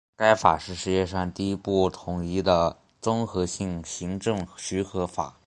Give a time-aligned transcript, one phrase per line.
[0.15, 5.37] 该法是世界上第一部统一的综合性行政许可法。